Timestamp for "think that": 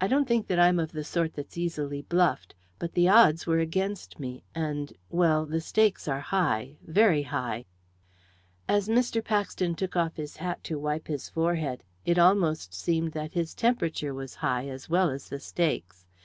0.28-0.60